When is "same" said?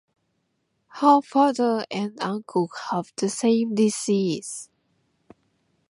3.29-3.75